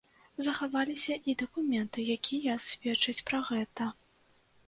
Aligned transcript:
Захаваліся 0.45 1.17
і 1.33 1.33
дакументы, 1.41 2.05
якія 2.17 2.55
сведчаць 2.67 3.23
пра 3.27 3.43
гэта. 3.51 3.91